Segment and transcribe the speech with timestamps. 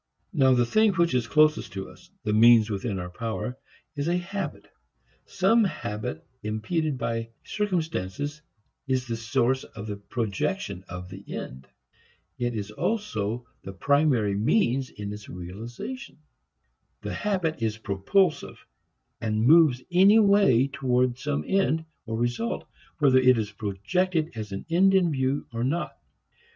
[0.33, 3.59] Now the thing which is closest to us, the means within our power,
[3.95, 4.67] is a habit.
[5.27, 8.41] Some habit impeded by circumstances
[8.87, 11.67] is the source of the projection of the end.
[12.39, 16.17] It is also the primary means in its realization.
[17.03, 18.57] The habit is propulsive
[19.21, 24.95] and moves anyway toward some end, or result, whether it is projected as an end
[24.95, 25.95] in view or not.